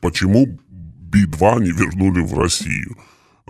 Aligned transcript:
почему 0.00 0.46
Би-2 0.46 1.62
не 1.62 1.70
вернули 1.70 2.20
в 2.20 2.38
Россию? 2.38 2.96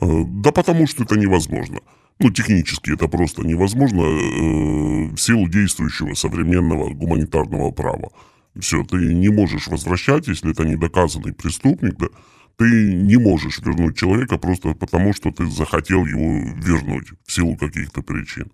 Э, 0.00 0.06
да 0.26 0.52
потому 0.52 0.86
что 0.86 1.04
это 1.04 1.18
невозможно. 1.18 1.80
Ну, 2.18 2.30
технически 2.30 2.92
это 2.92 3.08
просто 3.08 3.42
невозможно 3.42 4.02
э, 4.02 5.14
в 5.14 5.16
силу 5.16 5.48
действующего 5.48 6.14
современного 6.14 6.90
гуманитарного 6.90 7.70
права. 7.70 8.10
Все, 8.58 8.82
ты 8.84 8.96
не 8.96 9.28
можешь 9.30 9.68
возвращать, 9.68 10.28
если 10.28 10.50
это 10.50 10.64
недоказанный 10.64 11.32
преступник, 11.32 11.96
да, 11.96 12.08
ты 12.56 12.94
не 12.94 13.16
можешь 13.16 13.60
вернуть 13.60 13.96
человека 13.96 14.36
просто 14.36 14.74
потому, 14.74 15.14
что 15.14 15.30
ты 15.30 15.46
захотел 15.48 16.04
его 16.04 16.52
вернуть 16.56 17.08
в 17.24 17.32
силу 17.32 17.56
каких-то 17.56 18.02
причин. 18.02 18.50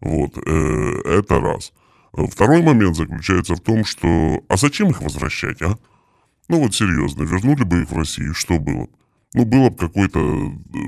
Вот, 0.00 0.36
э, 0.36 1.02
это 1.04 1.40
раз. 1.40 1.72
Второй 2.12 2.62
момент 2.62 2.96
заключается 2.96 3.54
в 3.54 3.60
том, 3.60 3.84
что... 3.84 4.42
А 4.48 4.56
зачем 4.56 4.88
их 4.90 5.02
возвращать, 5.02 5.62
а? 5.62 5.78
Ну 6.48 6.60
вот 6.60 6.74
серьезно, 6.74 7.22
вернули 7.22 7.64
бы 7.64 7.82
их 7.82 7.90
в 7.90 7.96
Россию, 7.96 8.34
что 8.34 8.58
было? 8.58 8.88
Ну, 9.34 9.44
было 9.44 9.68
бы 9.70 9.76
какой-то, 9.76 10.20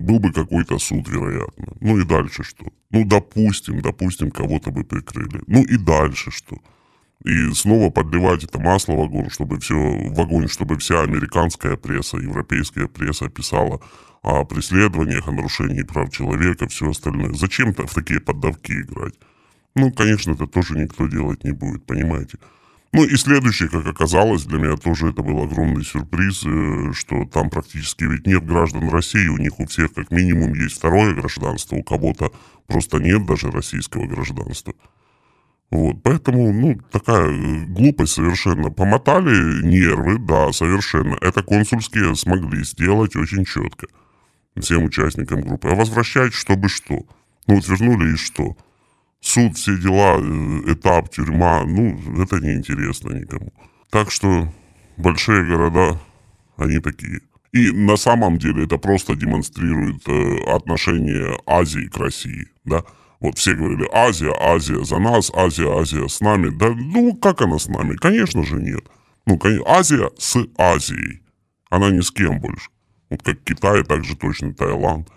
был 0.00 0.18
бы 0.18 0.30
какой-то 0.30 0.78
суд, 0.78 1.08
вероятно. 1.08 1.74
Ну 1.80 1.98
и 1.98 2.04
дальше 2.04 2.42
что? 2.42 2.66
Ну, 2.90 3.04
допустим, 3.06 3.80
допустим, 3.80 4.30
кого-то 4.30 4.70
бы 4.70 4.84
прикрыли. 4.84 5.42
Ну 5.46 5.62
и 5.62 5.78
дальше 5.78 6.30
что? 6.30 6.58
И 7.24 7.52
снова 7.54 7.88
подливать 7.88 8.44
это 8.44 8.60
масло 8.60 8.96
в 8.96 9.00
огонь, 9.00 9.30
чтобы 9.30 9.58
все, 9.60 9.74
в 9.74 10.20
огонь, 10.20 10.48
чтобы 10.48 10.76
вся 10.76 11.00
американская 11.00 11.76
пресса, 11.76 12.18
европейская 12.18 12.86
пресса 12.86 13.30
писала 13.30 13.80
о 14.22 14.44
преследованиях, 14.44 15.26
о 15.26 15.32
нарушении 15.32 15.82
прав 15.82 16.10
человека, 16.10 16.68
все 16.68 16.90
остальное. 16.90 17.32
Зачем-то 17.32 17.86
в 17.86 17.94
такие 17.94 18.20
поддавки 18.20 18.72
играть? 18.72 19.14
Ну, 19.74 19.90
конечно, 19.90 20.32
это 20.32 20.46
тоже 20.46 20.78
никто 20.78 21.06
делать 21.06 21.44
не 21.44 21.52
будет, 21.52 21.86
понимаете? 21.86 22.38
Ну 22.94 23.02
и 23.02 23.16
следующее, 23.16 23.68
как 23.68 23.84
оказалось, 23.86 24.44
для 24.44 24.58
меня 24.58 24.76
тоже 24.76 25.08
это 25.08 25.20
был 25.20 25.42
огромный 25.42 25.84
сюрприз, 25.84 26.44
э, 26.46 26.92
что 26.92 27.24
там 27.24 27.50
практически 27.50 28.04
ведь 28.04 28.24
нет 28.24 28.46
граждан 28.46 28.88
России, 28.88 29.26
у 29.26 29.36
них 29.36 29.58
у 29.58 29.66
всех 29.66 29.92
как 29.94 30.12
минимум 30.12 30.54
есть 30.54 30.76
второе 30.76 31.12
гражданство, 31.12 31.74
у 31.74 31.82
кого-то 31.82 32.30
просто 32.68 32.98
нет 32.98 33.26
даже 33.26 33.50
российского 33.50 34.06
гражданства. 34.06 34.74
Вот, 35.72 36.04
поэтому, 36.04 36.52
ну, 36.52 36.78
такая 36.92 37.30
э, 37.30 37.64
глупость 37.66 38.12
совершенно. 38.12 38.70
Помотали 38.70 39.66
нервы, 39.66 40.20
да, 40.20 40.52
совершенно. 40.52 41.16
Это 41.20 41.42
консульские 41.42 42.14
смогли 42.14 42.62
сделать 42.62 43.16
очень 43.16 43.44
четко 43.44 43.88
всем 44.56 44.84
участникам 44.84 45.40
группы. 45.40 45.68
А 45.68 45.74
возвращать, 45.74 46.32
чтобы 46.32 46.68
что? 46.68 47.02
Ну, 47.48 47.56
вот 47.56 47.66
вернули 47.66 48.12
и 48.12 48.16
что? 48.16 48.56
Суд, 49.24 49.56
все 49.56 49.76
дела, 49.78 50.18
э, 50.20 50.72
этап, 50.72 51.10
тюрьма, 51.10 51.64
ну, 51.64 51.98
это 52.22 52.36
неинтересно 52.40 53.12
никому. 53.12 53.52
Так 53.90 54.10
что 54.10 54.52
большие 54.96 55.44
города, 55.44 55.98
они 56.56 56.78
такие. 56.78 57.20
И 57.52 57.70
на 57.70 57.96
самом 57.96 58.38
деле 58.38 58.64
это 58.64 58.78
просто 58.78 59.14
демонстрирует 59.14 60.06
э, 60.08 60.54
отношение 60.54 61.38
Азии 61.46 61.86
к 61.86 61.96
России, 61.96 62.48
да. 62.64 62.84
Вот 63.20 63.38
все 63.38 63.54
говорили, 63.54 63.88
Азия, 63.90 64.34
Азия 64.38 64.84
за 64.84 64.98
нас, 64.98 65.30
Азия, 65.34 65.70
Азия 65.80 66.06
с 66.08 66.20
нами. 66.20 66.50
Да, 66.50 66.74
ну, 66.74 67.14
как 67.14 67.40
она 67.40 67.58
с 67.58 67.68
нами? 67.68 67.96
Конечно 67.96 68.44
же 68.44 68.56
нет. 68.56 68.82
Ну, 69.24 69.40
Азия 69.66 70.10
с 70.18 70.36
Азией. 70.58 71.22
Она 71.70 71.90
ни 71.90 72.00
с 72.00 72.10
кем 72.10 72.38
больше. 72.40 72.68
Вот 73.08 73.22
как 73.22 73.42
Китай, 73.42 73.82
так 73.84 74.04
же 74.04 74.16
точно 74.16 74.52
Таиланд. 74.52 75.08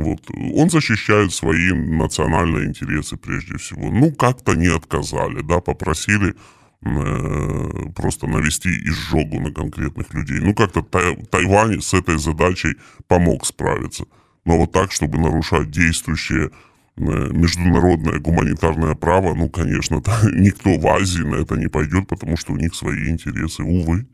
Вот. 0.00 0.18
Он 0.54 0.70
защищает 0.70 1.30
свои 1.30 1.72
национальные 1.72 2.68
интересы 2.68 3.18
прежде 3.18 3.58
всего. 3.58 3.90
Ну, 3.90 4.12
как-то 4.12 4.54
не 4.54 4.68
отказали, 4.68 5.42
да, 5.42 5.60
попросили 5.60 6.34
э, 6.82 7.68
просто 7.94 8.26
навести 8.26 8.70
изжогу 8.70 9.40
на 9.40 9.52
конкретных 9.52 10.14
людей. 10.14 10.40
Ну, 10.40 10.54
как-то 10.54 10.80
Тай, 10.80 11.16
Тайвань 11.30 11.82
с 11.82 11.92
этой 11.92 12.16
задачей 12.18 12.76
помог 13.08 13.44
справиться. 13.44 14.04
Но 14.46 14.56
вот 14.56 14.72
так, 14.72 14.90
чтобы 14.90 15.18
нарушать 15.18 15.70
действующее 15.70 16.48
э, 16.96 17.02
международное 17.02 18.20
гуманитарное 18.20 18.94
право, 18.94 19.34
ну, 19.34 19.50
конечно, 19.50 19.96
никто 20.32 20.78
в 20.78 20.86
Азии 20.86 21.24
на 21.24 21.34
это 21.34 21.56
не 21.56 21.68
пойдет, 21.68 22.08
потому 22.08 22.38
что 22.38 22.54
у 22.54 22.56
них 22.56 22.74
свои 22.74 23.10
интересы, 23.10 23.64
увы. 23.64 24.06